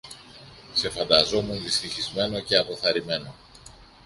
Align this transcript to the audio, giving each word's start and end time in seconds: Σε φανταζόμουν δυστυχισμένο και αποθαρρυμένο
Σε 0.73 0.89
φανταζόμουν 0.89 1.61
δυστυχισμένο 1.61 2.39
και 2.39 2.57
αποθαρρυμένο 2.57 3.35